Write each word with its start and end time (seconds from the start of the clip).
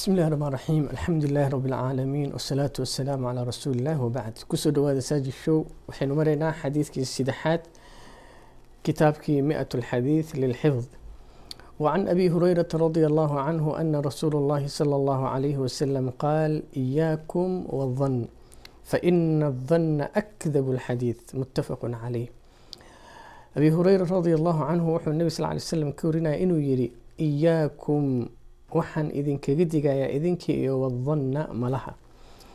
bismi 0.00 0.14
illahi 0.14 0.30
raxmaan 0.32 0.52
raxiim 0.56 0.84
alxamdu 0.88 1.26
lilahi 1.28 1.50
rabi 1.52 1.68
alcaalamiin 1.72 2.30
wasalaatu 2.32 2.78
wasalaamu 2.84 3.24
calaa 3.28 3.44
rasuulillahi 3.44 4.00
wabacd 4.04 4.36
ku 4.48 4.56
soo 4.56 4.72
dhawaada 4.72 5.02
saajid 5.02 5.34
show. 5.44 5.66
Waxaynu 5.88 6.14
maraynaa 6.20 6.52
xadiidkii 6.60 7.04
saddexaad 7.04 7.60
kitaabkii 8.82 9.42
miat 9.42 9.68
lxadiid 9.80 10.26
lilxifd. 10.40 10.88
Wacan 11.78 12.08
abi 12.08 12.28
hurayrata 12.32 12.78
radia 12.80 13.06
allahu 13.12 13.34
canhu 13.44 13.76
ana 13.76 14.00
rasuula 14.00 14.40
اllahi 14.40 14.72
sala 14.78 14.96
allahu 14.96 15.28
calayhi 15.32 15.60
wasalam 15.64 16.06
qaal 16.24 16.52
iyaakum 16.72 17.68
wadan 17.68 18.16
faina 18.90 19.52
adana 19.52 20.08
akdabu 20.22 20.80
lxadiid 20.80 21.20
muttafaqun 21.36 21.92
caleyh 22.02 22.28
abi 23.52 23.68
hureyra 23.68 24.08
radia 24.16 24.40
allahu 24.40 24.64
canhu 24.64 24.86
wuxuu 24.96 25.12
nebi 25.12 25.30
sal 25.30 25.52
ly 25.52 25.60
slam 25.60 25.92
ka 25.92 26.08
warinaya 26.08 26.40
inuu 26.40 26.56
yidhi 26.68 26.88
iyaakum 27.28 28.39
waxaan 28.78 29.08
idinkaga 29.18 29.64
digayaa 29.72 30.08
idinkii 30.16 30.56
iyo 30.62 30.80
wadanna 30.82 31.48
malaha. 31.62 31.92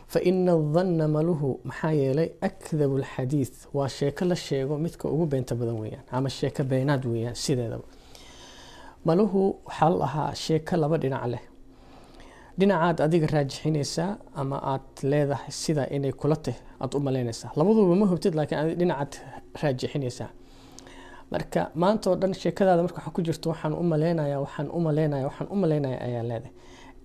Fa 0.07 0.19
ina 0.21 0.53
adanna 0.53 1.07
maluhu 1.07 1.59
maxaa 1.63 1.91
yeelay 1.91 2.29
akdabu 2.41 2.97
lxadiid 3.03 3.53
waa 3.73 3.89
sheeko 3.89 4.25
la 4.25 4.35
sheego 4.35 4.77
midka 4.77 5.09
ugu 5.09 5.25
beenta 5.25 5.55
badan 5.55 5.77
weyaan 5.81 6.05
ama 6.11 6.29
sheeko 6.29 6.63
beenaad 6.63 7.03
weyaan 7.05 7.35
sideedaba. 7.35 7.83
Maluhu 9.05 9.55
waxaa 9.65 9.89
la 9.89 10.05
ahaa 10.05 10.35
sheeko 10.35 10.75
laba 10.77 10.97
dhinac 10.97 11.25
leh. 11.33 11.41
Dhinacaad 12.59 12.97
adiga 13.05 13.27
raajixinaysaa 13.27 14.17
ama 14.35 14.57
aad 14.73 14.87
leedahay 15.03 15.51
sida 15.51 15.83
inay 15.95 16.11
kula 16.11 16.35
tahy 16.35 16.55
aada 16.81 16.97
u 16.97 17.01
malaynaysaa 17.01 17.51
labaduba 17.55 17.95
ma 17.95 18.05
hubtid 18.11 18.33
laakiin 18.35 18.77
dhinacaad 18.79 19.13
raajixinaysaa 19.61 20.29
marka 21.35 21.61
maanta 21.81 22.09
oo 22.11 22.15
dhan 22.21 22.33
sheekadaada 22.33 22.81
marka 22.85 22.97
waxa 22.99 23.11
ku 23.15 23.21
jirto 23.27 23.49
waxaan 23.53 23.73
u 23.73 23.83
maleynaya 23.91 24.37
waxaan 24.45 24.67
u 24.77 24.79
maleynaya 24.87 25.25
waxaan 25.29 25.47
u 25.53 25.55
maleynaya 25.63 25.97
ayaa 26.07 26.23
leedahay. 26.29 26.53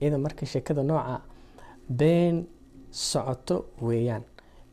Iyada 0.01 0.19
marka 0.19 0.47
sheekada 0.47 0.83
nooca 0.83 1.21
been 2.01 2.37
socoto 2.91 3.57
weeyaan 3.87 4.23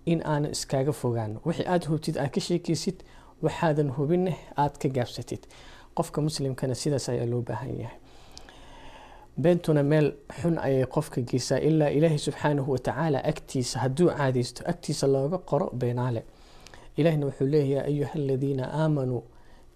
in 0.05 0.19
aanu 0.31 0.47
iskaaga 0.55 0.91
fogaano 1.01 1.37
wixii 1.45 1.65
aada 1.73 1.85
hubtid 1.91 2.15
aad 2.17 2.29
ka 2.35 2.41
sheekaysid 2.41 2.97
waxaadan 3.43 3.89
hubineh 3.97 4.37
aada 4.61 4.77
ka 4.81 4.87
gaabsatid. 4.95 5.41
Qofka 5.97 6.21
muslimkana 6.21 6.75
sidaas 6.75 7.09
ayaa 7.09 7.25
loo 7.31 7.41
baahan 7.41 7.73
yahay. 7.81 7.99
Beentuna 9.41 9.83
meel 9.83 10.07
xun 10.41 10.57
ayay 10.67 10.85
qofka 10.95 11.21
geysaa 11.21 11.57
ilaa 11.69 11.89
ilaahay 11.97 12.17
subxaanahu 12.27 12.71
watacaala 12.75 13.19
agtiisa 13.31 13.79
hadduu 13.79 14.09
caadaysto 14.17 14.61
agtiisa 14.71 15.07
looga 15.07 15.37
qoro 15.49 15.67
beenaale. 15.79 16.21
Ilahina 16.97 17.25
wuxuu 17.25 17.47
leeyahay 17.53 17.87
ayuha 17.91 18.13
aladiina 18.15 18.63
aamanuu 18.81 19.23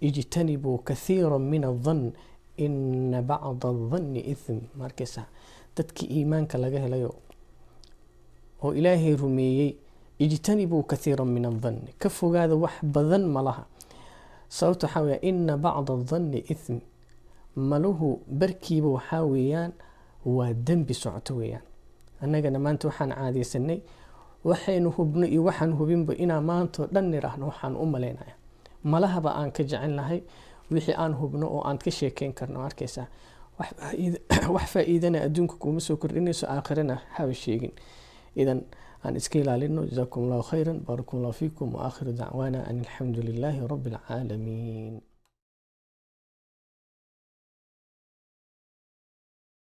ijtanibuu 0.01 0.77
kathiira 0.87 1.39
min 1.39 1.63
adan 1.71 2.11
ina 2.57 3.21
bacda 3.21 3.69
adanni 3.69 4.19
ithm. 4.33 4.57
Markaysa 4.77 5.25
dadkii 5.77 6.07
iimaanka 6.17 6.57
laga 6.57 6.79
helayo 6.79 7.11
oo 8.63 8.73
ilaahay 8.73 9.15
rumeeyey 9.15 9.71
ijtanibuu 10.19 10.83
kathiira 10.83 11.25
min 11.25 11.45
adanni 11.45 11.91
ka 12.01 12.09
fogaada 12.09 12.55
wax 12.55 12.71
badan 12.83 13.25
malaha 13.35 13.63
sababta 14.49 14.87
waxaa 14.87 15.01
weya 15.01 15.21
ina 15.21 15.57
bacda 15.57 15.93
adanni 15.93 16.37
ithm. 16.53 16.77
Maluhu 17.55 18.21
barkiiba 18.39 18.87
waxaa 18.97 19.23
weeyaan 19.23 19.71
waa 20.25 20.53
dembi 20.53 20.93
socoto 20.93 21.35
weeyaan. 21.35 21.63
Annagana 22.21 22.59
maanta 22.59 22.87
waxaan 22.87 23.11
caadaysanay 23.11 23.79
waxaynu 24.43 24.89
hubno 24.95 25.25
iyo 25.27 25.43
waxaan 25.43 25.73
hubinba 25.77 26.13
inaan 26.15 26.43
maantao 26.45 26.85
dhan 26.93 27.05
niraahno 27.11 27.45
waxaan 27.51 27.75
u 27.75 27.85
malaynaya 27.85 28.35
malahaba 28.83 29.35
aan 29.35 29.51
ka 29.51 29.63
jecelnahay 29.63 30.23
wixii 30.71 30.95
aan 30.97 31.13
hubno 31.13 31.47
oo 31.47 31.61
aan 31.67 31.77
ka 31.77 31.91
sheekeyn 31.91 32.33
karno 32.33 32.61
arkaysaa. 32.63 33.07
Wax 34.49 34.69
faa-iidana 34.73 35.21
adduunka 35.27 35.55
kuuma 35.59 35.79
soo 35.79 35.97
kordhinayso 35.97 36.47
aakhirana 36.47 37.01
haba 37.17 37.33
sheegin. 37.33 37.73
Idan 38.35 38.63
aan 39.05 39.15
iska 39.15 39.39
ilaalino 39.39 39.85
jasaakum 39.85 40.23
allahu 40.23 40.43
khayra 40.49 40.73
baarakum 40.73 41.19
allahu 41.19 41.33
fiikum 41.33 41.73
waakhiru 41.75 42.13
dacwaana 42.13 42.65
an 42.69 42.79
alxamdu 42.79 43.21
lilaahi 43.21 43.67
rabi 43.67 43.89
alcaalamiin 43.89 45.01